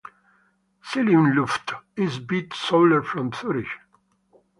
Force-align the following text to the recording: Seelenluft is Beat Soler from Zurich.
Seelenluft 0.83 1.73
is 1.95 2.17
Beat 2.17 2.55
Soler 2.55 3.03
from 3.03 3.31
Zurich. 3.33 3.69